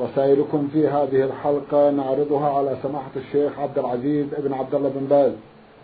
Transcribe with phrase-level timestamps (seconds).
[0.00, 5.32] رسائلكم في هذه الحلقة نعرضها على سماحة الشيخ عبد العزيز بن عبد الله بن باز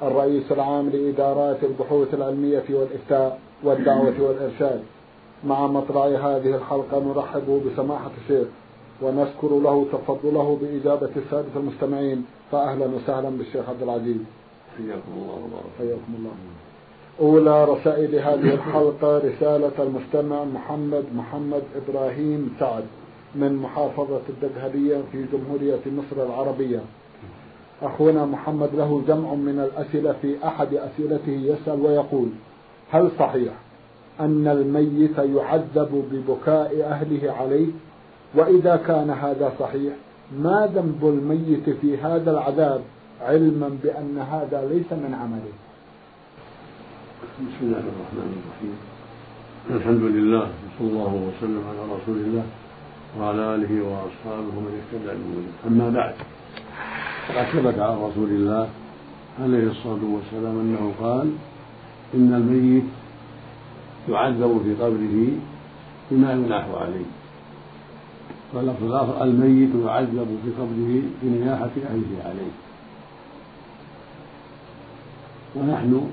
[0.02, 4.82] الرئيس العام لإدارات البحوث العلمية والإفتاء والدعوة والإرشاد.
[5.44, 8.48] مع مطلع هذه الحلقة نرحب بسماحة الشيخ
[9.02, 14.16] ونشكر له تفضله بإجابة السادة المستمعين فأهلا وسهلا بالشيخ عبد العزيز.
[14.78, 16.30] حياكم الله حياكم الله.
[17.20, 22.84] أولى رسائل هذه الحلقة رسالة المستمع محمد محمد إبراهيم سعد.
[23.34, 26.80] من محافظة الدقهلية في جمهورية مصر العربية.
[27.82, 32.28] أخونا محمد له جمع من الأسئلة في أحد أسئلته يسأل ويقول
[32.90, 33.52] هل صحيح
[34.20, 37.66] أن الميت يعذب ببكاء أهله عليه؟
[38.34, 39.92] وإذا كان هذا صحيح
[40.38, 42.80] ما ذنب الميت في هذا العذاب
[43.20, 45.52] علما بأن هذا ليس من عمله؟
[47.38, 48.76] بسم الله الرحمن الرحيم.
[49.70, 52.44] الحمد لله وصلى الله وسلم على رسول الله.
[53.16, 56.14] وعلى آله وأصحابه من اهتدى بهداه أما بعد
[57.28, 58.68] فقد ثبت عن رسول الله
[59.42, 61.32] عليه الصلاة والسلام أنه قال
[62.14, 62.84] إن الميت
[64.08, 65.28] يعذب في قبره
[66.10, 67.04] بما يناح عليه.
[68.54, 72.52] واللفظ الآخر الميت يعذب في قبره بنياحة أهله عليه.
[75.56, 76.10] ونحن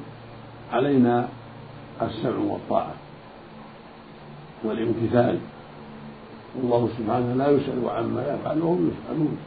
[0.74, 1.28] علينا
[2.02, 2.94] السمع والطاعة
[4.64, 5.40] والامتثال
[6.62, 9.38] والله سبحانه لا يسأل عما يفعل وهم يسألون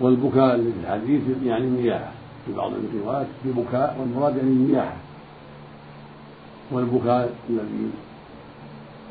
[0.00, 2.12] والبكاء الذي في الحديث يعني النياحة
[2.46, 4.96] في بعض الروايات ببكاء والمراد يعني النياحة.
[6.72, 7.90] والبكاء الذي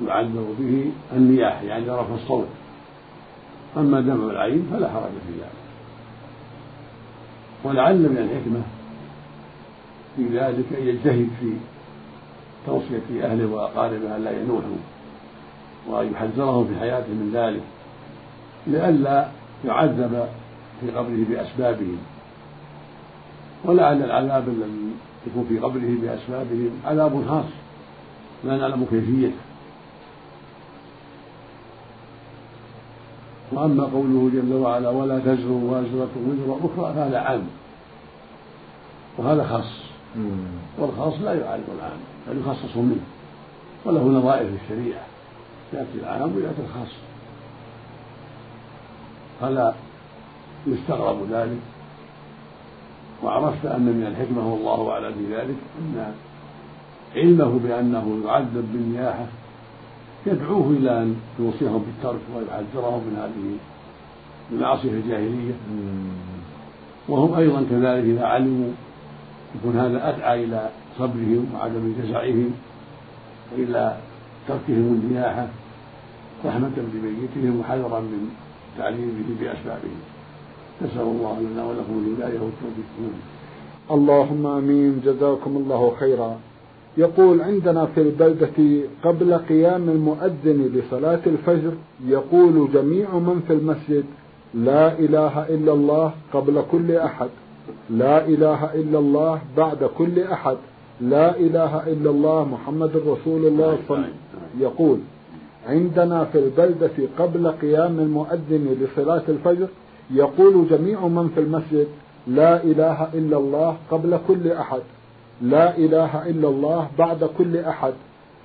[0.08, 2.48] يعذر به النياحة يعني رفع الصوت.
[3.78, 5.66] أما دمع العين فلا حرج في ذلك.
[7.64, 8.62] ولعل من الحكمة
[10.16, 11.54] في ذلك أن يجتهد في
[12.66, 14.78] توصية أهله وأقاربه ألا ينوحوا
[15.88, 17.62] وأن يحذرهم في حياته من ذلك
[18.68, 19.28] لئلا
[19.66, 20.28] يعذب
[20.82, 21.98] في قبره بأسبابهم.
[23.66, 24.92] ولعل العذاب الذي
[25.28, 27.46] يكون في قبره بأسبابهم عذاب خاص
[28.44, 29.36] لا نعلم كيفيته
[33.52, 37.48] وأما قوله جل وعلا ولا تزر وازرة وزر أخرى فهذا عام
[39.18, 39.85] وهذا خاص.
[40.78, 43.06] والخاص لا يعارض العام بل يخصص منه.
[43.86, 45.06] وله نظائر في الشريعة
[45.74, 46.94] يأتي العام ويأتي الخاص.
[49.42, 49.74] فلا
[50.68, 51.60] يستغرب ذلك.
[53.24, 56.14] وعرفت أن من الحكمة والله أعلم بذلك أن
[57.16, 59.26] علمه بأنه يعذب بالنياحة
[60.26, 63.58] يدعوه إلى أن يوصيهم بالترك ويحذرهم من هذه
[64.52, 65.54] المعاصي الجاهلية.
[67.10, 68.72] وهم أيضا كذلك إذا علموا
[69.56, 72.52] يكون هذا أدعى إلى صبرهم وعدم جزعهم
[73.52, 73.98] وإلى
[74.48, 75.48] تركهم النياحة
[76.46, 78.30] رحمة بميتهم وحذرا من
[78.78, 80.00] تعليمه بأسبابهم.
[80.82, 82.90] نسأل الله لنا ولكم الهداية والتوفيق.
[83.92, 85.02] اللهم آمين.
[85.06, 86.38] جزاكم الله خيرا.
[86.98, 91.74] يقول عندنا في البلدة قبل قيام المؤذن لصلاة الفجر
[92.06, 94.06] يقول جميع من في المسجد
[94.54, 97.30] لا إله إلا الله قبل كل أحد.
[97.90, 100.58] لا إله إلا الله بعد كل أحد.
[101.02, 104.06] لا إله إلا الله محمد رسول الله صلى
[104.60, 105.00] يقول
[105.68, 109.68] عندنا في البلدة قبل قيام المؤذن لصلاة الفجر
[110.12, 111.88] يقول جميع من في المسجد
[112.28, 114.82] لا إله إلا الله قبل كل أحد.
[115.42, 117.94] لا إله إلا الله بعد كل أحد.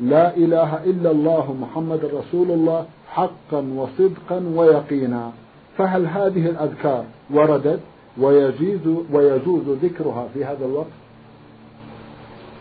[0.01, 5.33] لا إله إلا الله محمد رسول الله حقا وصدقا ويقينا.
[5.79, 7.81] فهل هذه الأذكار وردت؟
[8.19, 10.87] ويجوز ويجوز ذكرها في هذا الوقت؟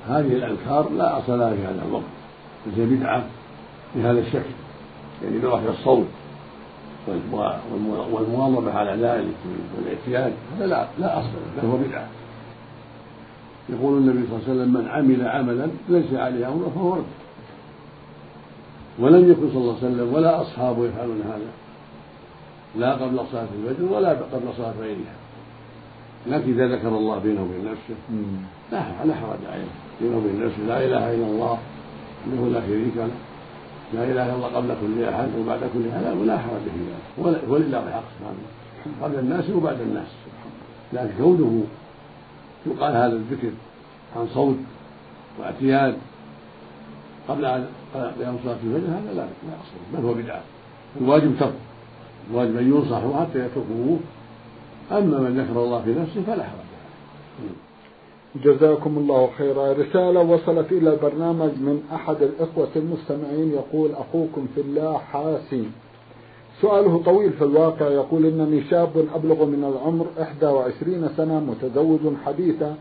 [0.07, 2.04] هذه الأذكار لا أصل لها في هذا الوقت
[2.68, 3.24] وهي بدعة
[3.96, 4.54] بهذا الشكل
[5.24, 6.06] يعني برفع الصوت
[8.12, 9.36] والمواظبة على ذلك
[9.78, 12.07] والاعتياد هذا لا لا أصل له فهو بدعة.
[13.69, 17.04] يقول النبي صلى الله عليه وسلم من عمل عملا ليس عليه أمر فهو رد.
[19.00, 21.52] ولم يكن صلى الله عليه وسلم ولا أصحابه يفعلون هذا
[22.75, 25.19] لا قبل صلاة الفجر ولا قبل صلاة غيرها.
[26.27, 27.95] لكن إذا ذكر الله بينه وبين نفسه
[28.71, 29.71] لا لا حرج عليه.
[30.01, 31.57] بينه وبين نفسه لا إله إلا الله
[32.27, 33.10] انه لا شريك له.
[33.94, 37.50] لا إله إلا الله قبل كل أحد وبعد كل أحد ولا حرج في ذلك.
[37.50, 38.38] ولله الحق سبحانه
[39.01, 40.07] قبل الناس وبعد الناس.
[40.94, 41.63] لكن كونه
[42.66, 43.51] يقال هذا الذكر
[44.16, 44.56] عن صوت
[45.39, 45.95] واعتياد
[47.27, 50.42] قبل أن قيام صلاة الفجر هذا لا لا يصل بل هو بدعة.
[51.01, 51.54] الواجب ترك
[52.31, 54.00] الواجب أن ينصحوا حتى يتركوه
[54.92, 56.70] أما من ذكر الله في نفسه فلا حرج
[58.36, 59.74] جزاكم الله خيرا.
[59.74, 63.52] رسالة وصلت إلى البرنامج من أحد الإخوة المستمعين.
[63.54, 65.72] يقول أخوكم في الله حاسين
[66.62, 67.88] سؤاله طويل في الواقع.
[67.88, 72.76] يقول إنني شاب أبلغ من العمر 21 سنة متزوج حديثا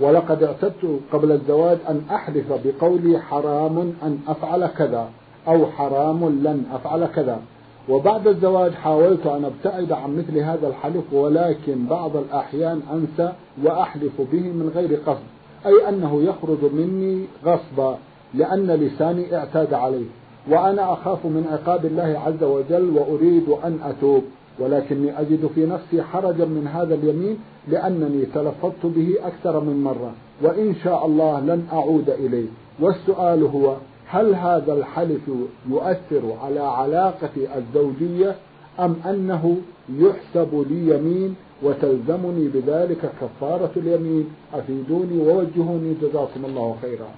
[0.00, 5.08] ولقد اعتدت قبل الزواج أن أحلف بقولي حرام أن أفعل كذا
[5.48, 7.40] أو حرام لن أفعل كذا.
[7.88, 13.32] وبعد الزواج حاولت أن أبتعد عن مثل هذا الحلف ولكن بعض الأحيان أنسى
[13.64, 15.24] وأحلف به من غير قصد
[15.66, 17.98] أي أنه يخرج مني غصبا
[18.34, 20.06] لأن لساني اعتاد عليه
[20.50, 24.22] وأنا أخاف من عقاب الله عز وجل وأريد أن أتوب
[24.58, 27.38] ولكني أجد في نفسي حرجا من هذا اليمين
[27.68, 32.46] لأنني تلفظت به أكثر من مرة وإن شاء الله لن أعود إليه.
[32.80, 33.76] والسؤال هو
[34.06, 35.30] هل هذا الحلف
[35.70, 38.36] يؤثر على علاقتي الزوجية
[38.80, 39.56] أم أنه
[39.88, 45.94] يحسب لي يمين وتلزمني بذلك كفارة اليمين؟ أفيدوني ووجهوني.
[46.02, 47.08] جزاكم الله خيرا.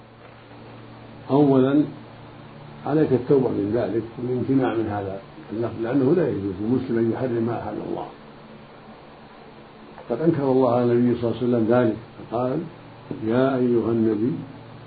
[1.31, 1.83] أولا
[2.85, 5.19] عليك التوبة من ذلك والامتناع من هذا
[5.53, 8.07] اللفظ لأنه لا يجوز للمسلم أن يحرم ما أحل الله.
[10.09, 11.97] قد أنكر الله على النبي صلى الله عليه وسلم ذلك
[12.31, 12.59] فقال
[13.27, 14.33] يا أيها النبي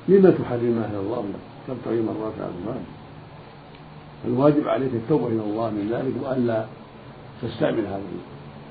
[0.08, 1.24] لم تحرم ما أهل الله
[1.68, 2.82] تبتغي مرات أزواج
[4.24, 6.64] الواجب عليك التوبة إلى الله من ذلك وألا
[7.42, 8.02] تستعمل هذا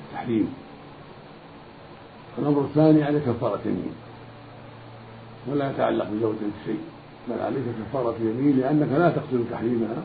[0.09, 0.53] التحريم.
[2.38, 3.94] الأمر الثاني عليك كفارة يمين
[5.47, 6.80] ولا يتعلق بزوجة شيء
[7.30, 10.03] بل عليك كفارة يمين لأنك لا تقصد تحريمها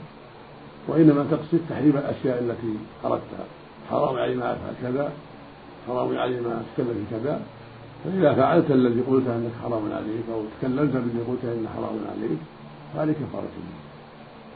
[0.88, 3.46] وإنما تقصد تحريم الأشياء التي أردتها.
[3.90, 5.12] حرام علي ما أفعل كذا
[5.86, 7.40] حرام علي ما أتكلم كذا.
[8.04, 12.38] فإذا فعلت الذي قلت أنك حرام عليك أو تكلمت بالذي قلت أنه حرام عليك
[12.94, 13.48] فهذه كفارة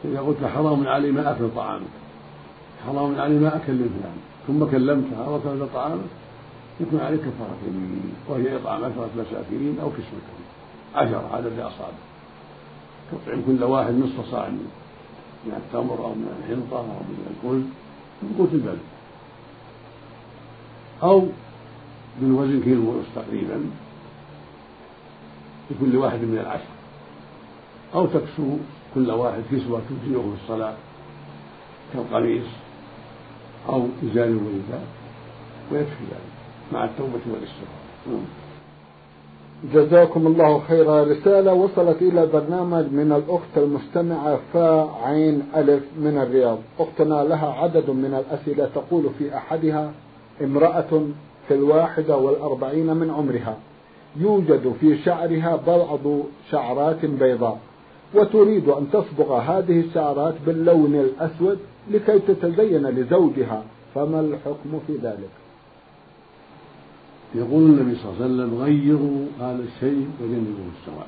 [0.05, 1.95] إذا قلت حرام علي ما أكل طعامك
[2.87, 6.11] حرام علي ما أكلم فلان ثم كلمتها أو أكلت طعامك
[6.81, 10.45] يكون عليك كفارة يمين وهي إطعام عشرة مساكين أو كسوتهم
[10.95, 11.99] عشرة عدد أصابع
[13.13, 17.65] تطعم كل واحد نصف صاع من التمر أو من الحنطة أو من الفل
[18.23, 18.79] من قوت البلد
[21.03, 21.29] أو
[22.21, 23.71] بالوزن كيلو ونصف تقريبا
[25.71, 26.78] لكل واحد من العشر.
[27.95, 28.57] أو تكسو
[28.95, 30.75] كل واحد كسوة تجزئه في الصلاة
[31.93, 32.45] كالقميص
[33.69, 34.87] أو إزار ورداء
[35.73, 36.39] ويكفي ذلك
[36.73, 37.79] مع التوبة والاستغفار.
[38.07, 38.25] نعم.
[39.75, 41.05] جزاكم الله خيرا.
[41.05, 46.59] رسالة وصلت إلى برنامج من الأخت المستمعة فا عين ألف من الرياض.
[46.79, 49.93] أختنا لها عدد من الأسئلة تقول في أحدها
[50.43, 51.03] امرأة
[51.49, 53.57] في الواحدة والأربعين من عمرها.
[54.17, 57.59] يوجد في شعرها بعض شعرات بيضاء.
[58.15, 61.59] وتريد أن تصبغ هذه الشعرات باللون الأسود
[61.91, 63.65] لكي تتزين لزوجها.
[63.95, 65.31] فما الحكم في ذلك؟
[67.35, 71.07] يقول النبي صلى الله عليه وسلم غيروا هذا الشيء وجنبوا السواد.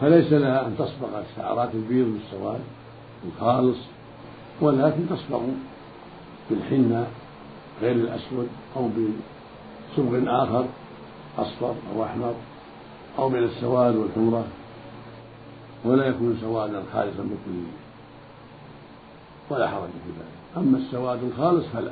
[0.00, 2.60] فليس لها أن تصبغ الشعرات البيض بالسواد
[3.26, 3.78] الخالص
[4.60, 5.40] ولكن تصبغ
[6.50, 7.06] بالحنة
[7.82, 10.66] غير الأسود أو بصبغ آخر
[11.38, 12.34] أصفر أو أحمر.
[13.18, 14.44] أو من السواد والحمرة
[15.84, 17.60] ولا يكون سوادا خالصا بكل
[19.50, 20.56] ولا حرج في ذلك.
[20.56, 21.90] أما السواد الخالص فلا.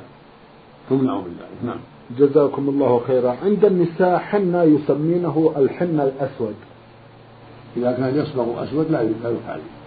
[0.89, 1.65] تمنع من ذلك.
[1.65, 1.79] نعم.
[2.19, 3.37] جزاكم الله خيرا.
[3.43, 6.55] عند النساء حنة يسمينه الحنة الأسود.
[7.77, 9.35] إذا كان يصبغ أسود لا يفعل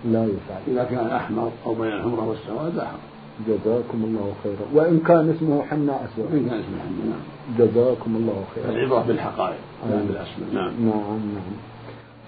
[0.05, 3.16] لا يفعل إذا كان أحمر أو بين الحمرة والسواد لا حرج.
[3.49, 4.67] جزاكم الله خيرا.
[4.75, 6.33] وإن كان اسمه حنة أسود.
[6.33, 7.23] وإن كان اسمه حنة نعم.
[7.59, 8.71] جزاكم الله خيرا.
[8.71, 9.57] العبرة بالحقائق
[9.91, 10.49] لا بالأسماء.
[10.55, 10.73] نعم.
[10.87, 11.57] نعم نعم.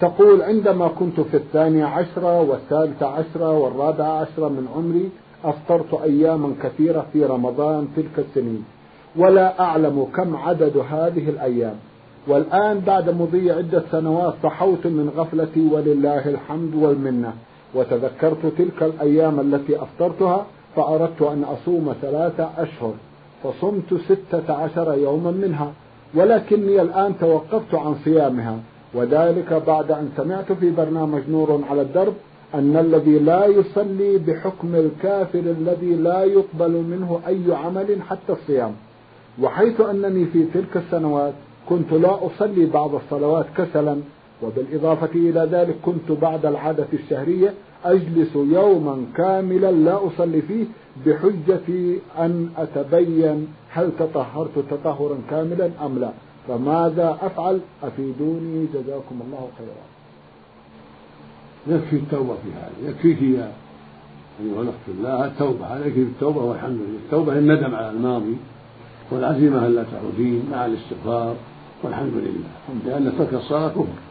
[0.01, 5.09] تقول عندما كنت في الثانية عشرة والثالثة عشرة والرابعة عشرة من عمري
[5.43, 8.63] أفطرت أياما كثيرة في رمضان تلك السنين.
[9.15, 11.75] ولا أعلم كم عدد هذه الأيام.
[12.27, 17.33] والآن بعد مضي عدة سنوات صحوت من غفلتي ولله الحمد والمنة.
[17.75, 22.93] وتذكرت تلك الأيام التي أفطرتها فأردت أن أصوم ثلاثة أشهر
[23.43, 25.71] فصمت ستة عشر يوما منها
[26.13, 28.57] ولكني الآن توقفت عن صيامها
[28.93, 32.13] وذلك بعد أن سمعت في برنامج نور على الدرب
[32.53, 38.71] أن الذي لا يصلي بحكم الكافر الذي لا يقبل منه أي عمل حتى الصيام.
[39.41, 41.33] وحيث أنني في تلك السنوات
[41.69, 43.97] كنت لا أصلي بعض الصلوات كسلا
[44.43, 47.53] وبالإضافة إلى ذلك كنت بعد العادة الشهرية
[47.85, 50.65] أجلس يوما كاملا لا أصلي فيه
[51.05, 56.11] بحجة أن أتبين هل تطهرت تطهرا كاملا أم لا.
[56.47, 59.85] فماذا أفعل؟ أفيدوني جزاكم الله خيرا.
[61.67, 63.51] يكفي التوبة في هذا يكفيك يا
[64.41, 66.99] أيها الأخت الله التوبة عليك بالتوبة والحمد لله.
[67.05, 68.37] التوبة الندم على الماضي
[69.11, 71.35] والعزيمة ألا تعودين مع الاستغفار
[71.83, 72.49] والحمد لله.
[72.85, 74.08] لأن ترك الصلاة كفر.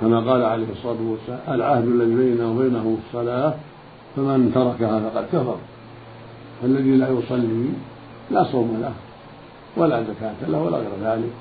[0.00, 3.54] كما قال عليه الصلاة والسلام العهد الذي بيننا وبينه الصلاة
[4.16, 5.56] فمن تركها فقد كفر.
[6.62, 7.68] فالذي لا يصلي
[8.30, 8.92] لا صوم له
[9.76, 11.32] ولا زكاة له ولا غير ذلك.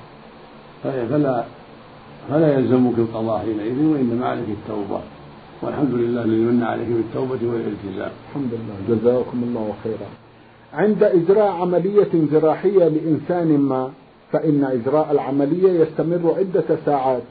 [0.83, 1.43] فلا
[2.29, 5.01] فلا يلزمك القضاء حينئذ وإنما عليك التوبة.
[5.61, 8.11] والحمد لله الذي من عليك بالتوبة والالتزام.
[8.29, 8.75] الحمد لله.
[8.89, 10.09] جزاكم الله خيرا.
[10.73, 13.91] عند إجراء عملية جراحية لإنسان ما
[14.31, 17.21] فإن إجراء العملية يستمر عدة ساعات.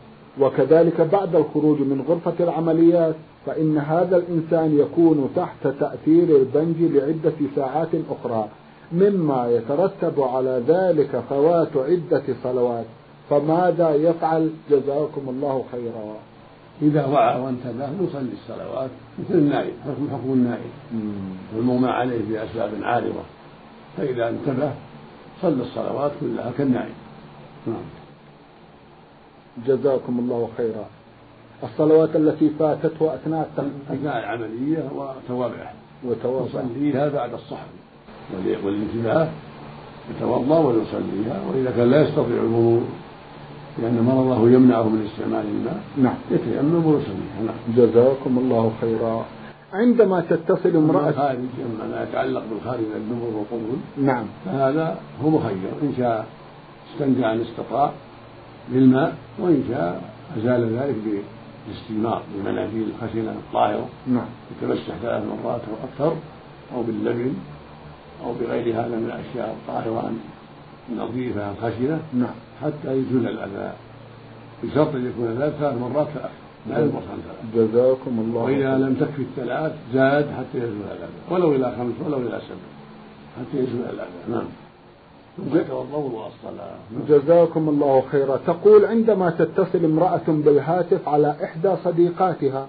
[0.40, 3.14] وكذلك بعد الخروج من غرفة العمليات
[3.46, 8.48] فإن هذا الإنسان يكون تحت تأثير البنج لعدة ساعات أخرى
[8.92, 12.84] مما يترتب على ذلك فوات عدة صلوات.
[13.30, 16.16] فماذا يفعل؟ جزاكم الله خيرا.
[16.82, 20.70] إذا وعى وانتبه يصلي الصلوات مثل النائم حكم حكم النائم
[21.56, 23.22] والمغمى عليه بأسباب عارضة.
[23.96, 24.72] فإذا انتبه
[25.42, 26.94] صلى الصلوات كلها كالنائم
[27.66, 28.01] نعم.
[29.66, 30.86] جزاكم الله خيرا.
[31.62, 33.50] الصلوات التي فاتته أثناء
[33.90, 35.74] أثناء العملية وتوابعها.
[36.04, 36.46] وتوابعها.
[36.46, 37.72] يصليها بعد الصحن
[38.64, 39.28] والانتباه
[40.10, 42.82] يتوضأ ويصليها وإذا كان لا يستطيع الوضوء
[43.78, 46.14] لأن مرضه يمنعه من استعمال الماء نعم.
[46.30, 47.42] يتيمم ويصليها.
[47.46, 47.56] نعم.
[47.76, 49.24] جزاكم الله خيرا.
[49.72, 51.38] عندما تتصل امرأة الخارج
[51.90, 54.24] ما يتعلق بالخارج من الدبر والقبول نعم.
[54.44, 55.70] فهذا هو مخير.
[55.82, 56.26] إن شاء
[56.92, 57.92] استنجى أن استطاع
[58.68, 60.96] بالماء وإن شاء أزال ذلك
[61.66, 63.88] بالاستجمار بالمناديل الخشنة الطاهرة.
[64.06, 64.26] نعم.
[64.50, 66.16] يتمسح ثلاث مرات أو أكثر
[66.74, 67.34] أو باللبن
[68.24, 70.12] أو بغير هذا من الأشياء الطاهرة
[70.88, 72.34] النظيفة الخشنة نعم.
[72.62, 73.72] حتى يزول الأذى.
[74.62, 76.30] بشرط أن يكون ذلك ثلاث مرات فأكثر
[76.70, 81.12] لا ينقص عن ثلاث جزاكم الله وإذا لم تكفي الثلاث زاد حتى يزول الأذى.
[81.30, 82.68] ولو إلى خمس ولو إلى سبع
[83.38, 84.30] حتى يزول الأذى.
[84.30, 84.44] نعم.
[87.08, 88.36] جزاكم الله خيرا.
[88.46, 92.66] تقول عندما تتصل امرأة بالهاتف على إحدى صديقاتها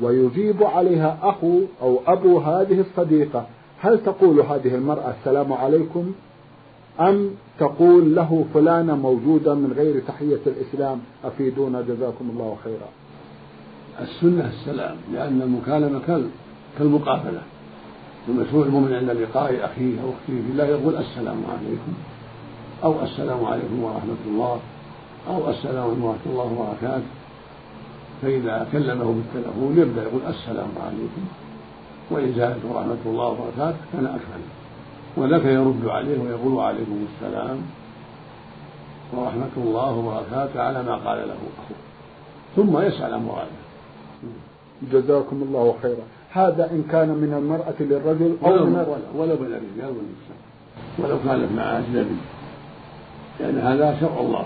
[0.00, 3.46] ويجيب عليها أخو أو أبو هذه الصديقة
[3.80, 6.12] هل تقول هذه المرأة السلام عليكم؟
[7.00, 12.88] أم تقول له فلانة موجودة من غير تحية الإسلام؟ أفيدونا جزاكم الله خيرا.
[14.00, 16.28] السنة السلام لأن المكالمة
[16.78, 17.42] كالمقابلة.
[18.28, 21.92] المشروع المؤمن عند لقاء أخيه أو أخته في الله يقول السلام عليكم
[22.84, 24.60] أو السلام عليكم ورحمة الله
[25.28, 27.06] أو السلام عليكم ورحمة الله وبركاته.
[28.22, 31.24] فإذا كلمه بالتلفون يبدأ يقول السلام عليكم
[32.10, 34.44] وإن زادت رحمة الله وبركاته كان أكمل.
[35.16, 37.58] وذاك يرد عليه ويقول عليكم السلام
[39.12, 41.78] ورحمة الله وبركاته على ما قال له أخوه.
[42.56, 43.64] ثم يسأل عن مراده.
[44.92, 46.06] جزاكم الله خيرا.
[46.34, 50.38] هذا إن كان من المرأة للرجل أو ولو من ولو, ولو من الرجال والنساء
[50.98, 52.16] ولو كانت مع أجنبي.
[53.40, 54.44] لأن هذا شرع الله.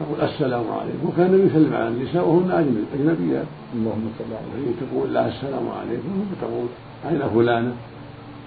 [0.00, 1.08] تقول السلام عليكم.
[1.08, 2.50] وكان يسلم على النساء وهن
[2.94, 3.46] أجنبيات.
[3.74, 6.10] اللهم صل على النبي تقول لها السلام عليكم.
[6.32, 6.68] وتقول
[7.10, 7.72] أين فلانة؟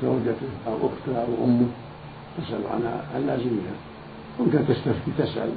[0.03, 1.67] زوجته أو أختها أو أمه.
[2.37, 3.75] تسأل عنها عن لازمها
[4.39, 5.49] وإن كانت تستفتي تسأل.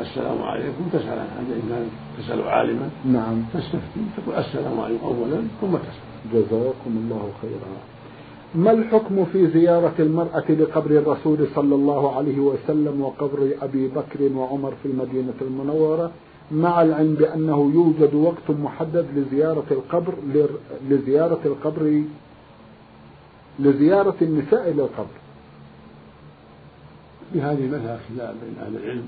[0.00, 0.82] السلام عليكم.
[0.92, 3.42] تسأل عن حاجة إن كانت تسأل عالما نعم.
[3.54, 6.10] تستفتي تقول السلام عليكم أولا ثم تسأل.
[6.34, 7.70] جزاكم الله خيرا.
[8.54, 14.72] ما الحكم في زيارة المرأة لقبر الرسول صلى الله عليه وسلم وقبر أبي بكر وعمر
[14.82, 16.10] في المدينة المنورة
[16.52, 20.14] مع العلم بأنه يوجد وقت محدد لزيارة القبر
[20.90, 22.02] لزيارة القبر
[23.58, 25.19] لزيارة النساء إلى القبر؟
[27.32, 29.06] في هذه المسألة خلاف بين أهل العلم.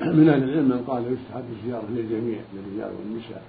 [0.00, 3.42] من أهل العلم من قال يستحب الزيارة للجميع للرجال والنساء.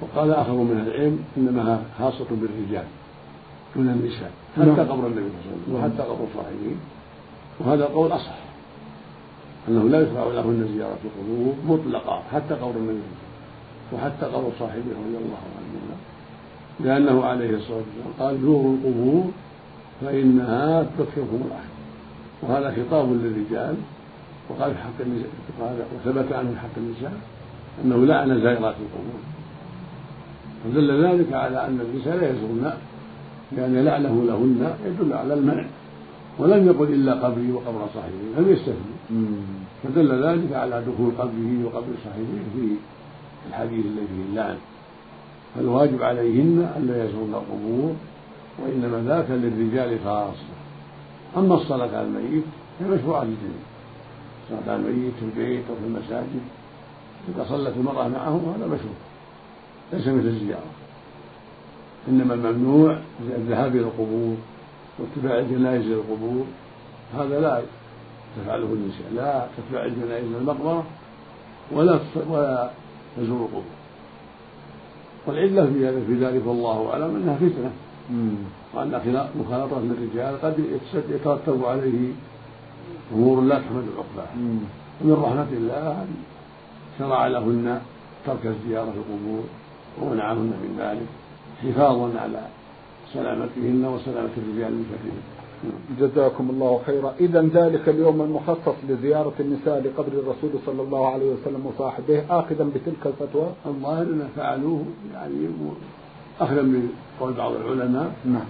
[0.00, 2.84] وقال آخر من أهل العلم إنما خاصة بالرجال
[3.76, 4.30] دون النساء.
[4.56, 4.80] حتى نعم.
[4.80, 6.76] قبر النبي صلى الله عليه وسلم وحتى قبر صاحبه
[7.60, 8.48] وهذا القول أصح.
[9.68, 12.98] أنه لا يشرع لهن زيارة القبور مطلقا حتى قبر النبي
[13.92, 15.96] وحتى قبر صاحبه رضي الله عنهما
[16.80, 19.30] لأنه عليه الصلاة والسلام قال زوروا القبور
[20.00, 21.77] فإنها تذكركم الآخرة
[22.42, 23.74] وهذا خطاب للرجال
[24.48, 25.30] وقال في حق النساء
[25.96, 27.12] وثبت عنه في حق النساء
[27.84, 29.20] أنه لعن زائرات القبور.
[30.64, 32.72] فدل ذلك على أن النساء لا يزورن
[33.52, 35.64] لأن لعنه لهن يدل على المنع
[36.38, 38.96] ولم يقل إلا قبري وقبر صاحبي لم يستثني.
[39.84, 42.76] فدل ذلك على دخول قبره وقبر صاحبه في
[43.48, 44.56] الحديث الذي فيه اللعن.
[45.54, 47.94] فالواجب عليهن ألا يزورن القبور
[48.58, 50.67] وإنما ذاك للرجال خاصة.
[51.36, 52.44] أما الصلاة على الميت
[52.78, 53.62] فهي مشروعة للجميع.
[54.44, 56.40] الصلاة على الميت في البيت أو في المساجد
[57.28, 58.94] إذا صلت المرأة معه هذا مشروع
[59.92, 60.70] ليس مثل الزيارة.
[62.08, 64.36] إنما الممنوع الذهاب إلى القبور
[64.98, 66.44] واتباع الجنائز إلى القبور
[67.14, 67.62] هذا لا
[68.36, 70.84] تفعله النساء لا تتبع الجنائز إلى المقبرة
[71.72, 72.70] ولا ولا
[73.16, 73.62] تزور القبور.
[75.26, 75.66] والعلة
[76.06, 77.70] في ذلك والله أعلم أنها فتنة.
[78.74, 78.94] وأن
[79.40, 80.64] مخالطة الرجال قد
[81.10, 82.12] يترتب عليه
[83.14, 84.34] أمور لا تحمد عقباها
[85.04, 86.08] ومن رحمة الله أن
[86.98, 87.80] شرع لهن
[88.26, 89.44] ترك الزيارة في القبور
[90.02, 91.06] ومنعهن من ذلك
[91.62, 92.42] حفاظا على
[93.14, 95.20] سلامتهن وسلامة الرجال من شرهم.
[96.00, 97.14] جزاكم الله خيرا.
[97.20, 103.06] إذا ذلك اليوم المخصص لزيارة النساء لقبر الرسول صلى الله عليه وسلم وصاحبه آخذا بتلك
[103.06, 104.84] الفتوى؟ الظاهر أن فعلوه
[105.14, 105.48] يعني
[106.40, 106.62] أخذا
[107.18, 108.46] بقول بعض العلماء نعم.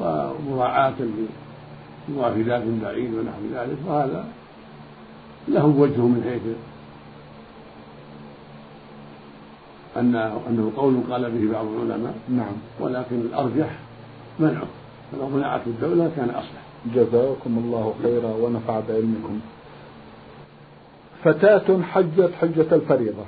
[0.00, 0.94] ومراعاة
[2.08, 4.24] لموافدات بعيد ونحو ذلك وهذا
[5.48, 6.42] له وجه من حيث
[9.96, 10.14] أن
[10.48, 12.52] أنه قول قال به بعض العلماء نعم.
[12.80, 13.78] ولكن الأرجح
[14.38, 14.66] منعه
[15.12, 16.62] فلو منعت الدولة كان أصلح.
[16.94, 19.40] جزاكم الله خيرا ونفع بعلمكم.
[21.24, 23.24] فتاة حجت حجة الفريضة.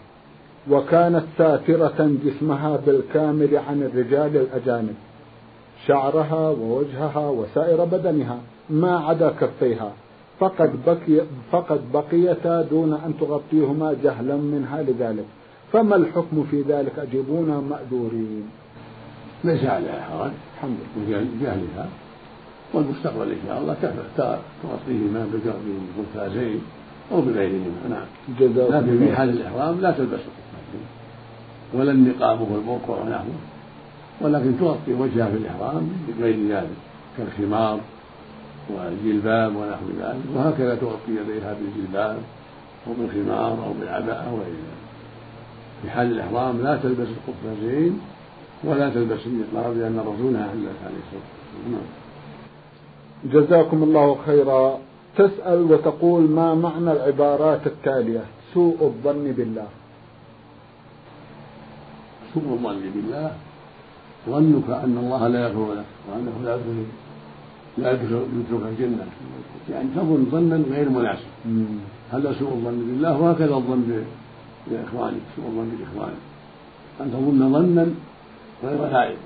[0.71, 4.95] وكانت ساترة جسمها بالكامل عن الرجال الأجانب
[5.87, 8.39] شعرها ووجهها وسائر بدنها
[8.71, 9.93] ما عدا كفيها.
[10.41, 11.21] فقد بقي
[11.53, 15.25] فقد بقيتا دون أن تغطيهما جهلا منها لذلك.
[15.73, 18.47] فما الحكم في ذلك؟ أجيبونا مأذورين.
[19.45, 21.25] ليس عليها حرج الحمد لله.
[21.41, 21.89] بجهلها
[22.75, 23.77] والمستقبل إن شاء الله
[24.63, 26.61] تغطيهما بالقفازين
[27.13, 27.89] أو بغيرهما.
[27.91, 28.07] نعم
[28.41, 30.21] لكن في حال الإحرام لا تلبس
[31.75, 33.35] ولا النقاب والبرقع ونحوه
[34.21, 35.89] ولكن تغطي وجهها في الإحرام
[36.19, 36.71] بغير ذلك
[37.19, 37.81] كالخمار
[38.71, 42.19] والجلباب ونحو ذلك وهكذا تغطي يديها بالجلباب
[42.87, 44.85] أو بالخمار أو بالعباءة وغير ذلك.
[45.83, 48.01] في حال الإحرام لا تلبس القفازين
[48.65, 51.87] ولا تلبس النقاب لأن الرسول نهى عن ذلك عليه الصلاة والسلام.
[53.25, 54.79] جزاكم الله خيرا.
[55.17, 58.21] تسأل وتقول ما معنى العبارات التالية؟
[58.55, 59.67] سوء الظن بالله.
[62.35, 63.31] سوء الظن بالله
[64.29, 66.85] ظنك أن الله لا يغفر لك وأنه لا يدخل
[67.79, 69.07] لا يدخلك الجنة.
[69.71, 71.31] يعني تظن ظنا غير مناسب
[72.13, 74.05] هذا سوء الظن بالله وهكذا الظن
[74.67, 76.23] بإخوانك سوء الظن بإخوانك.
[77.01, 77.87] أن تظن ظنا
[78.65, 79.17] غير لائق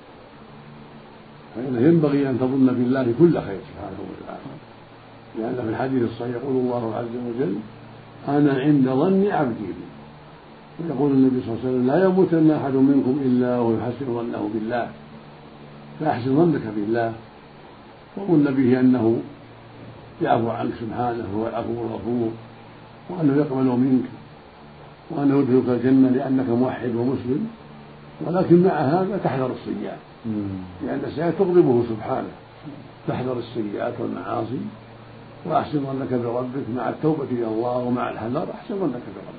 [1.55, 4.53] فإنه ينبغي أن تظن بالله كل خير سبحانه وتعالى.
[5.39, 7.55] لأن في الحديث الصحيح يقول الله عز وجل
[8.29, 9.68] أنا عند ظن عبدي.
[10.81, 14.89] بي ويقول النبي صلى الله عليه وسلم لا يموتن أحد منكم إلا ويحسن ظنه بالله.
[16.01, 17.13] فأحسن ظنك بالله.
[18.17, 19.21] وظن به أنه
[20.23, 22.31] يعفو عنك سبحانه هو العفو الغفور
[23.11, 24.05] وأنه يقبل منك
[25.11, 27.49] وأنه يدخلك الجنة لأنك موحد ومسلم.
[28.27, 29.99] ولكن مع هذا تحذر السيئات.
[30.87, 32.33] لأن السيئات تغضبه سبحانه.
[33.09, 34.61] تحذر السيئات والمعاصي.
[35.47, 39.38] وأحسن ظنك بربك مع التوبة إلى الله ومع الحذر أحسن ظنك بربك.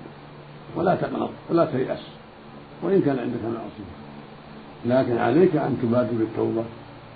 [0.75, 1.99] ولا تقنط ولا تيأس
[2.83, 3.99] وإن كان عندك معصية.
[4.85, 6.63] لكن عليك أن تبادر بالتوبة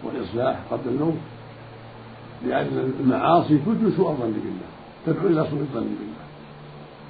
[0.04, 1.14] والإصلاح قبل الموت
[2.46, 4.70] لأن المعاصي تدل سوء الظن بالله
[5.06, 6.24] تدعو إلى سوء الظن بالله.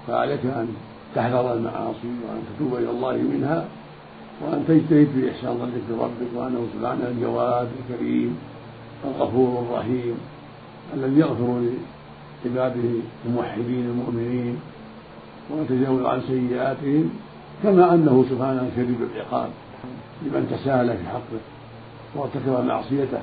[0.07, 0.67] فعليك أن
[1.15, 3.65] تحذر المعاصي وأن تتوب إلى الله منها
[4.41, 8.37] وأن تجتهد في إحسان ظنك بربك وأنه سبحانه الجواد الكريم
[9.05, 10.17] الغفور الرحيم
[10.93, 11.61] الذي يغفر
[12.45, 12.89] لعباده
[13.25, 14.59] الموحدين المؤمنين
[15.49, 17.09] ويتجاوز عن سيئاتهم
[17.63, 19.49] كما أنه سبحانه شديد العقاب
[20.21, 21.41] لمن تساهل في حقه
[22.15, 23.21] وارتكب معصيته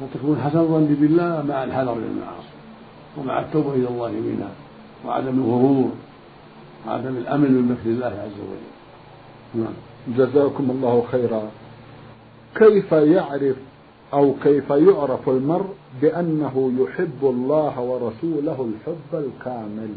[0.00, 2.58] فتكون حسن الظن بالله مع الحذر من المعاصي
[3.18, 4.50] ومع التوبة إلى الله منها
[5.06, 5.90] وعدم الغرور
[6.86, 9.62] وعدم الأمن من مكر الله عز وجل.
[9.64, 9.74] نعم.
[10.16, 11.42] جزاكم الله خيرا.
[12.54, 13.56] كيف يعرف
[14.12, 19.90] أو كيف يعرف المرء بأنه يحب الله ورسوله الحب الكامل؟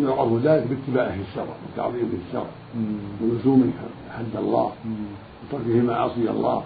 [0.00, 2.50] يعرف ذلك باتباعه الشرع وتعظيمه الشرع
[3.22, 3.72] ولزومه
[4.10, 4.72] حد الله
[5.42, 6.62] وتركه معاصي الله.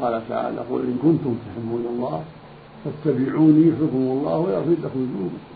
[0.00, 2.24] قال تعالى قل إن كنتم تحبون الله
[2.84, 5.46] فاتبعوني يحبكم الله ويغفر لكم ذنوبكم.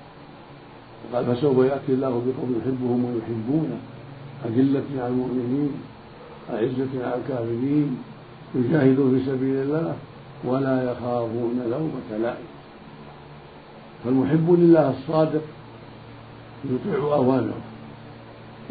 [1.13, 3.79] وقال فسوف يأتي الله بقوم يحبهم ويحبونه
[4.45, 5.71] أذلة على المؤمنين
[6.51, 7.99] أعزة على الكافرين
[8.55, 9.95] يجاهدون في سبيل الله
[10.45, 12.51] ولا يخافون لومة لائم.
[14.05, 15.43] فالمحب لله الصادق
[16.65, 17.61] يطيع أوامره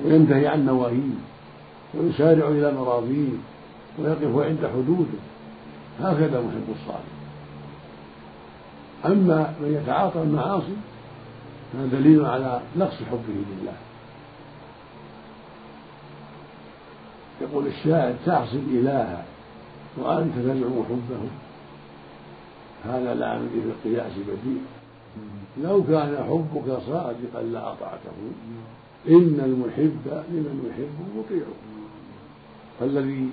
[0.06, 1.20] وينتهي عن نواهيه
[1.94, 3.30] ويسارع إلى مراضيه
[4.00, 5.20] ويقف عند حدوده.
[6.00, 7.20] هكذا المحب الصالح.
[9.06, 10.76] أما من يتعاطى المعاصي
[11.74, 13.74] هذا دليل على نقص حبه لله.
[17.42, 19.24] يقول الشاعر تعصي الإله
[19.98, 21.30] وأنت تزعم حبه.
[22.86, 24.62] هذا لا في القياس بديل.
[25.64, 28.18] لو كان حبك صادقا لأطعته
[29.10, 31.46] إن المحب لمن يحب مطيع
[32.80, 33.30] فالذي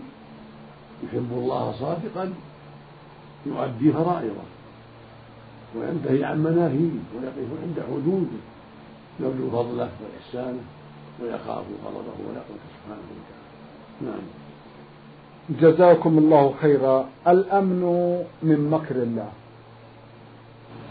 [1.05, 2.33] يحب الله صادقا
[3.47, 4.47] يؤدي فرائضه
[5.77, 8.41] وينتهي عن مناهيه ويقف عند حدوده.
[9.21, 10.62] يرجو فضله وإحسانه
[11.23, 13.47] ويخاف غضبه ويقوته سبحانه وتعالى.
[14.03, 14.25] نعم.
[15.61, 17.09] جزاكم الله خيرا.
[17.29, 17.83] الأمن
[18.43, 19.29] من مكر الله.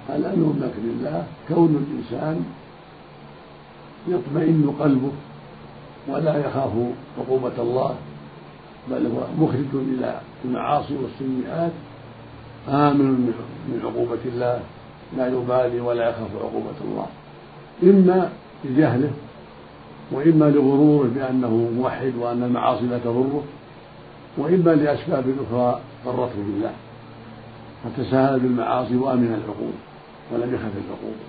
[0.09, 2.45] الأمن من مكر الله كون الإنسان
[4.07, 5.11] يطمئن قلبه
[6.07, 6.71] ولا يخاف
[7.19, 7.95] عقوبة الله
[8.91, 11.71] بل هو مخرج إلى المعاصي والسيئات
[12.69, 13.33] آمن
[13.67, 14.59] من عقوبة الله
[15.17, 17.07] لا يبالي ولا يخاف عقوبة الله.
[17.83, 18.29] إما
[18.65, 19.11] لجهله
[20.11, 23.43] وإما لغروره بأنه موحد وأن المعاصي لا تضره
[24.37, 26.73] وإما لأسباب أخرى غرته بالله.
[27.83, 29.94] فتساهل بالمعاصي وأمن العقوبة.
[30.33, 31.25] ولم يخف العقوبة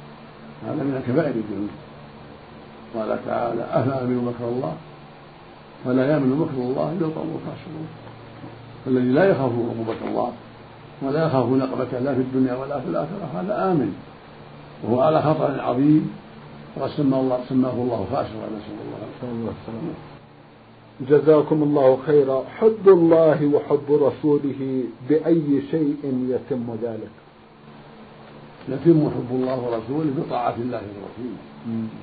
[0.67, 1.71] هذا من كبائر الذنوب.
[2.95, 4.75] قال تعالى أفأمنوا مكر الله؟
[5.85, 7.89] فلا يأمن مكر الله إلا القوم الخاسرون.
[8.87, 10.33] الذي لا يخاف عقوبة الله
[11.03, 13.95] ولا يخاف نقمة لا في الدنيا ولا في الآخرة هذا آمن.
[14.85, 16.11] وهو على خطر عظيم.
[16.77, 18.77] وقد سماه الله سماه الله خاسرا نسأل
[19.23, 19.95] الله السلامة
[21.01, 22.45] جزاكم الله خيرا.
[22.59, 27.11] حب الله وحب رسوله بأي شيء يتم ذلك؟
[28.69, 31.39] يتم حب الله ورسوله بطاعة الله ورسوله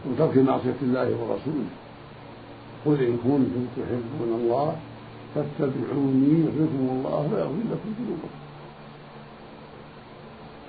[0.10, 1.70] وترك معصية الله ورسوله.
[2.86, 4.76] قل إن كنتم تحبون الله
[5.36, 8.34] فاتبعوني يحبكم الله ويغفر لكم ذنوبكم.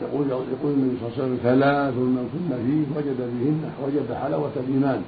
[0.02, 4.54] يقول يقول النبي صلى الله عليه وسلم ثلاث من كن فيه وجد بهن وجد حلاوة
[4.56, 5.02] الإيمان.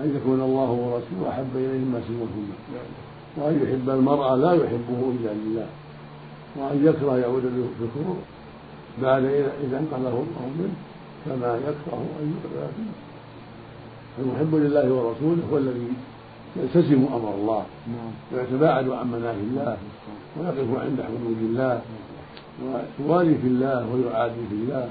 [0.00, 2.56] أن يكون الله ورسوله أحب إليه ما سواهما
[3.36, 5.66] وأن يحب المرأة لا يحبه إلا لله.
[6.56, 8.14] وأن يكره يعود بالكفر
[9.02, 9.24] بعد
[9.64, 10.76] إذا انقذه الله منه
[11.24, 12.92] كما يكره أن يقذف فيه.
[14.22, 15.88] المحب لله ورسوله هو الذي
[16.56, 17.64] يلتزم أمر الله
[18.32, 19.76] ويتباعد عن مناهي الله
[20.36, 21.80] ويقف عند حدود الله
[22.98, 24.88] ويوالي في الله ويعادي في الله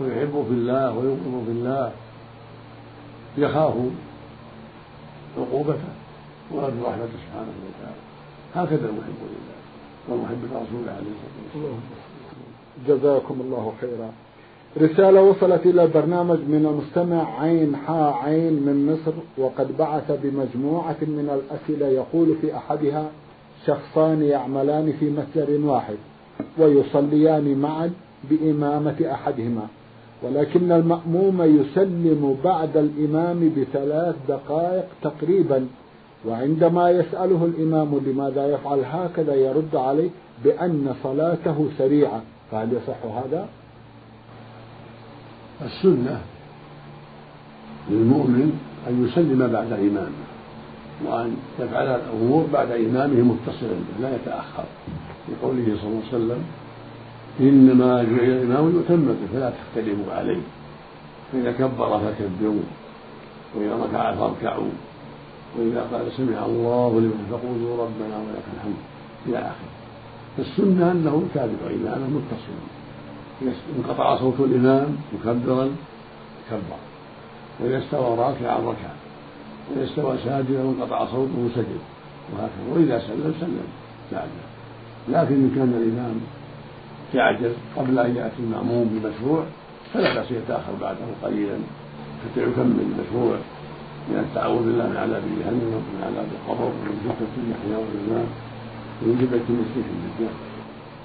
[0.00, 1.92] ويحب في الله ويبغض في الله
[3.38, 3.74] يخاف
[5.38, 5.92] عقوبته
[6.52, 8.02] ويرجو رحمته سبحانه وتعالى.
[8.54, 9.58] هكذا المحب لله
[10.08, 11.80] والمحب لرسوله عليه الصلاة والسلام.
[12.86, 14.10] جزاكم الله خيرا.
[14.76, 21.40] رسالة وصلت إلى البرنامج من المستمع عين حا عين من مصر وقد بعث بمجموعة من
[21.40, 23.10] الأسئلة يقول في أحدها
[23.66, 25.96] شخصان يعملان في مسجد واحد
[26.58, 27.90] ويصليان معا
[28.30, 29.66] بإمامة أحدهما
[30.22, 35.66] ولكن المأموم يسلم بعد الإمام بثلاث دقائق تقريبا
[36.28, 40.10] وعندما يسأله الإمام لماذا يفعل هكذا يرد عليه
[40.44, 43.48] بأن صلاته سريعة فهل يصح هذا؟
[45.64, 46.20] السنة
[47.90, 50.28] للمؤمن أن يسلم بعد إمامه
[51.04, 54.64] وأن يفعل الأمور بعد إمامه متصلا به لا يتأخر.
[55.28, 56.44] لقوله صلى الله عليه وسلم
[57.40, 60.40] إنما جعل الإمام يؤتم به فلا تختلفوا عليه.
[61.32, 62.62] فإذا كبر فكبروا
[63.54, 64.70] وإذا ركع فاركعوا
[65.58, 68.80] وإذا قال سمع الله لمن فقولوا ربنا ولك الحمد
[69.26, 69.87] إلى آخره.
[70.38, 72.62] فالسنة أنه يتابع إمامه متصلا
[73.42, 75.70] إذا انقطع صوت الإمام مكبرا
[76.50, 76.78] كبر.
[77.60, 78.92] وإذا استوى راكعا ركع
[79.70, 81.82] وإذا استوى ساجدا وانقطع صوته سجد.
[82.32, 82.74] وهكذا.
[82.74, 83.68] وإذا سلم سلم.
[84.12, 84.48] بعده
[85.08, 86.20] لكن إن كان الإمام
[87.14, 89.44] يعجل قبل أن يأتي المأموم بمشروع
[89.94, 91.58] فلا بأس يتأخر بعده قليلا.
[92.24, 93.36] حتى يكمل المشروع
[94.08, 98.28] من التعوذ بالله من عذاب جهنم ومن عذاب القبر ومن فتنة المحيا والممات
[99.02, 100.34] ومن جبلة المسيح الدجال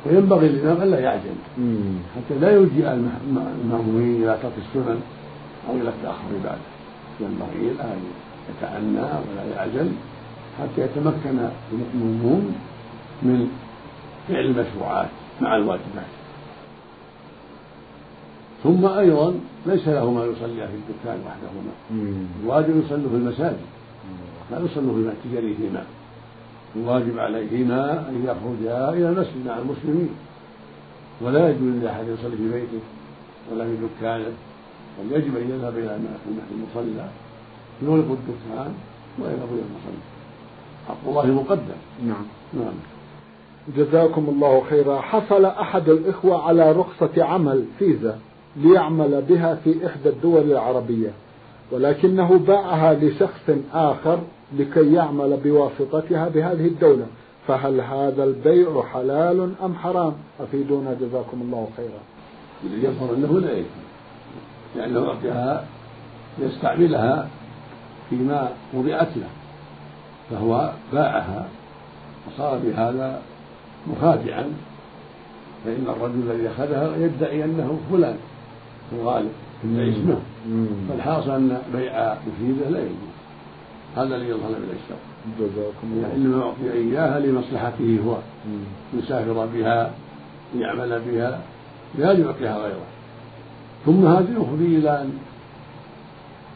[0.06, 1.38] وينبغي الإمام ألا يعجل.
[2.15, 4.99] حتى لا يلجئ المأمومين إلى ترك السنن
[5.69, 6.69] أو إلى التأخر بعده
[7.19, 7.99] ينبغي أن
[8.49, 9.91] يتأنى ولا يعجل
[10.60, 12.56] حتى يتمكن المأمومون
[13.23, 13.47] من
[14.27, 15.10] فعل المشروعات
[15.41, 16.12] مع الواجبات.
[18.63, 19.34] ثم أيضا
[19.65, 21.73] ليس له ما يصلي في الدكان وحدهما.
[22.43, 23.58] الواجب يصلوا في المساجد.
[24.51, 25.84] لا يصلوا في تجاريهما
[26.76, 30.10] الواجب عليهما أن يخرجا إلى المسجد مع المسلمين.
[31.22, 32.84] ولا يجوز لأحد يصلي في بيته
[33.52, 34.34] ولا في دكانه
[35.00, 36.00] بل يجب أن يذهب إلى
[36.52, 37.08] المصلى
[37.82, 38.74] يغلق الدكان
[39.20, 40.02] ويذهب إلى المصلى.
[40.88, 41.80] حق الله مقدم.
[42.04, 42.26] نعم.
[42.54, 42.74] نعم.
[43.78, 45.02] جزاكم الله خيرا.
[45.02, 48.20] حصل أحد الإخوة على رخصة عمل فيزا
[48.56, 51.10] ليعمل بها في إحدى الدول العربية.
[51.71, 54.19] ولكنه باعها لشخص آخر
[54.58, 57.06] لكي يعمل بواسطتها بهذه الدولة.
[57.47, 62.02] فهل هذا البيع حلال أم حرام؟ أفيدونا جزاكم الله خيرا.
[62.84, 63.67] يظهر أنه لا يجوز
[64.76, 65.65] لأنه أعطيها
[66.39, 67.28] ليستعملها
[68.10, 69.30] فيما وضعت له.
[70.30, 71.47] فهو باعها
[72.28, 73.21] وصار بهذا
[73.88, 74.45] مخادعا.
[75.65, 78.17] فإن الرجل الذي أخذها يدعي أنه فلان
[78.89, 79.32] في الغالب
[79.63, 80.17] يدعي اسمه
[80.89, 83.13] فالحاصل أن بيع مفيدة لا يجوز.
[83.95, 84.95] هذا الذي يظهر من الشر
[85.39, 86.08] جزاكم الله.
[86.08, 88.17] يعني إنما أعطي إياها لمصلحته هو.
[88.93, 89.91] يسافر بها
[90.58, 91.41] يعمل بها
[91.97, 92.86] لا ليعطيها غيره.
[93.86, 95.13] ثم هذه يفضي إلى أن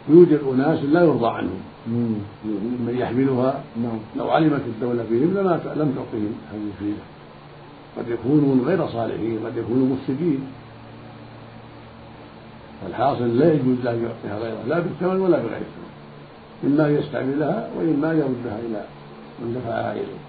[0.09, 1.61] يوجد أناس لا يرضى عنهم.
[1.87, 3.63] من يحملها.
[3.83, 3.99] نعم.
[4.17, 7.03] لو علمت الدولة بهم لما لم تعطهم هذه الفيلة
[7.97, 10.39] قد يكونون غير صالحين قد يكونوا مفسدين.
[12.81, 15.87] فالحاصل لا يجوز له يعطيها غيره لا بالثمن ولا بغير الثمن.
[16.63, 18.83] إما يستعملها وإما يردها إلى
[19.41, 20.27] من دفعها إليه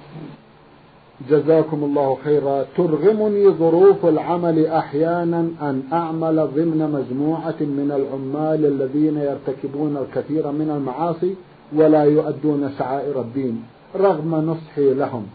[1.30, 2.64] جزاكم الله خيرا.
[2.76, 11.34] ترغمني ظروف العمل أحيانا أن أعمل ضمن مجموعة من العمال الذين يرتكبون الكثير من المعاصي
[11.72, 13.62] ولا يؤدون شعائر الدين
[13.96, 15.26] رغم نصحي لهم.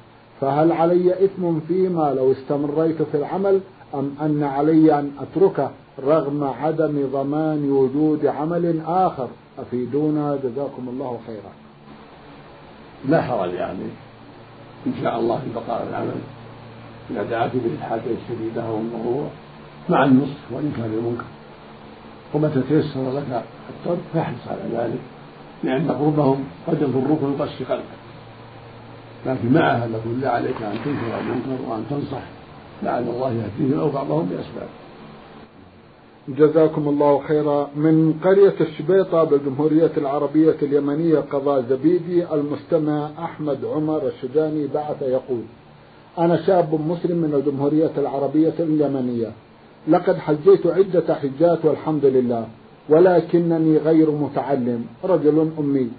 [0.41, 3.59] فهل علي إثم فيما لو استمريت في العمل
[3.95, 9.27] أم أن علي أن أتركه؟ رغم عدم ضمان وجود عمل آخر.
[9.59, 11.51] أفيدونا؟ جزاكم الله خيرا.
[13.09, 13.85] لا حرج يعني.
[14.87, 16.21] إن شاء الله في بقاء العمل.
[17.11, 18.79] إذا دعاك به الحاجة الشديدة أو
[19.89, 21.25] مع النصح وإنكار المنكر
[22.33, 24.99] ومتى تيسر لك الترك فاحرص على ذلك.
[25.63, 28.03] لأن قربهم قد يضرك ويقسي قلبك
[29.25, 32.23] لكن مع هذا كله عليك أن تنكر المنكر وأن تنصح.
[32.83, 34.67] لعل الله يهديهم أو بعضهم بأسباب.
[36.27, 37.69] جزاكم الله خيرا.
[37.75, 45.41] من قرية الشبيطة بالجمهورية العربية اليمنية قضاء زبيدي المستمع أحمد عمر الشجاني بعث يقول
[46.19, 49.31] أنا شاب مسلم من الجمهورية العربية اليمنية.
[49.87, 52.47] لقد حجيت عدة حجات والحمد لله
[52.89, 55.89] ولكنني غير متعلم رجل أمي.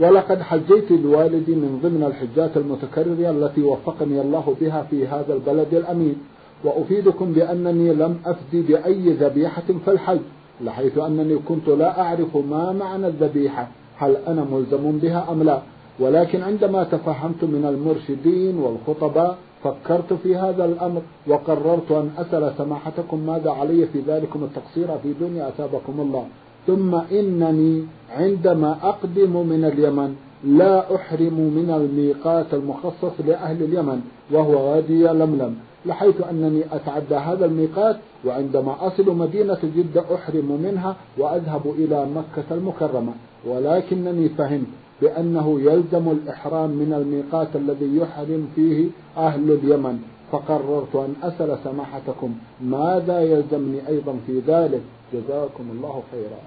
[0.00, 6.16] ولقد حجيت لوالدي من ضمن الحجات المتكررة التي وفقني الله بها في هذا البلد الأمين.
[6.64, 10.20] وأفيدكم بأنني لم أفدي بأي ذبيحة في الحج
[10.60, 15.62] لحيث أنني كنت لا أعرف ما معنى الذبيحة هل أنا ملزم بها أم لا؟
[16.00, 23.50] ولكن عندما تفهمت من المرشدين والخطباء فكرت في هذا الأمر وقررت أن أسأل سماحتكم ماذا
[23.50, 26.24] علي في ذلكم التقصير في دنيا أثابكم الله.
[26.66, 35.04] ثم إنني عندما أقدم من اليمن لا أحرم من الميقات المخصص لأهل اليمن وهو وادي
[35.04, 35.54] لملم.
[35.86, 43.12] لحيث أنني أتعدى هذا الميقات وعندما أصل مدينة جدة أحرم منها وأذهب إلى مكة المكرمة.
[43.46, 44.66] ولكنني فهمت
[45.02, 49.98] بأنه يلزم الإحرام من الميقات الذي يحرم فيه أهل اليمن.
[50.32, 56.40] فقررت أن أسأل سماحتكم ماذا يلزمني أيضا في ذلك؟ جزاكم الله خيرا.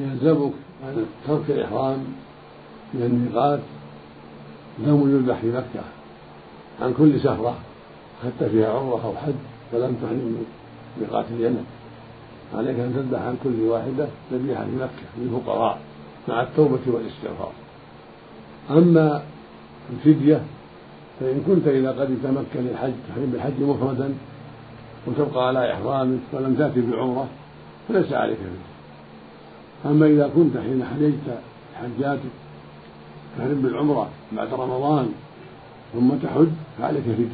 [0.00, 0.52] يلزمك
[1.28, 2.04] ترك الإحرام
[2.94, 3.60] من الميقات
[4.86, 5.99] دم يذبح في مكة.
[6.82, 7.54] عن كل سفرة
[8.20, 9.34] أخذت فيها عمرة أو حج
[9.72, 10.44] ولم تحرم
[11.00, 11.64] ميقات اليمن.
[12.54, 15.78] عليك أن تذبح عن كل واحدة ذبيحة في مكة للفقراء
[16.28, 17.52] مع التوبة والاستغفار.
[18.70, 19.22] أما
[19.92, 20.42] الفدية
[21.20, 24.14] فإن كنت إذا قدمت مكة للحج تحرم بالحج مفردا
[25.06, 27.28] وتبقى على إحرامك ولم تأتي بعمرة
[27.88, 29.90] فليس عليك فدية.
[29.90, 31.38] أما إذا كنت حين حججت
[31.74, 32.30] حجاتك
[33.38, 35.12] تحرم بالعمرة بعد رمضان
[35.92, 36.48] ثم تحج
[36.80, 37.26] فعليك فدية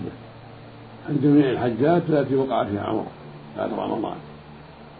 [1.08, 3.06] عن جميع الحجات التي وقع فيها عمرة
[3.58, 4.16] بعد رمضان.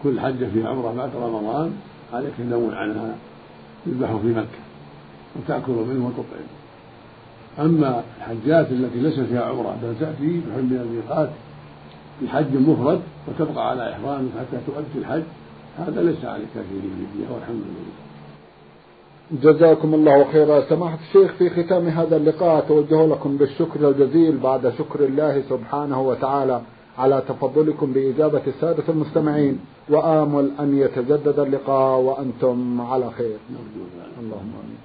[0.03, 1.73] كل حجة فيها عمرة بعد رمضان
[2.13, 3.15] عليك دم عنها
[3.85, 4.59] تذبح في مكة
[5.35, 6.47] وتأكل منه وتطعم.
[7.59, 11.29] أما الحجات التي ليس فيها عمرة بل تأتي تحل من الميقات
[12.21, 15.23] بحج مفرد وتبقى على إحرامك حتى تؤدي الحج
[15.77, 18.06] هذا ليس عليك فيه فدية والحمد لله.
[19.31, 20.61] جزاكم الله خيرا.
[20.69, 26.61] سماحة الشيخ في ختام هذا اللقاء أتوجه لكم بالشكر الجزيل بعد شكر الله سبحانه وتعالى
[26.97, 29.59] على تفضلكم بإجابة السادة المستمعين.
[29.89, 33.37] وآمل أن يتجدد اللقاء وأنتم على خير.
[34.19, 34.77] اللهم آمين.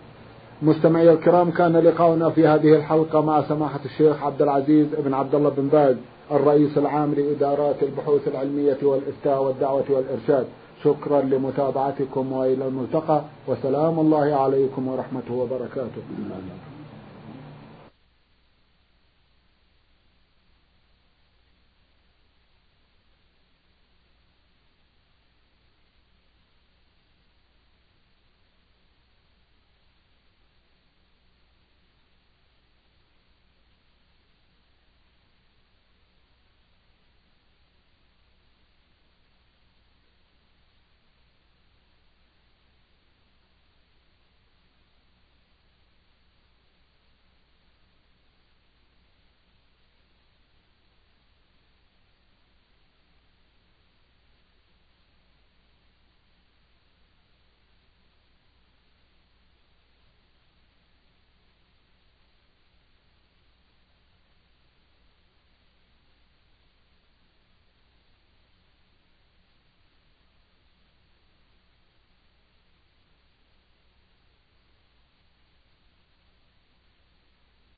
[0.62, 5.50] مستمعي الكرام كان لقاؤنا في هذه الحلقة مع سماحة الشيخ عبد العزيز بن عبد الله
[5.50, 5.96] بن باز
[6.30, 10.46] الرئيس العام لإدارات البحوث العلمية والإفتاء والدعوة والإرشاد.
[10.84, 16.02] شكرا لمتابعتكم وإلى الملتقى وسلام الله عليكم ورحمته وبركاته.